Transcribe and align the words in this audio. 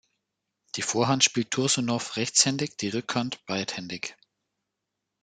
Die 0.77 0.81
Vorhand 0.81 1.23
spielt 1.23 1.51
Tursunow 1.51 2.15
rechtshändig, 2.17 2.75
die 2.75 2.87
Rückhand 2.89 3.45
beidhändig. 3.45 4.15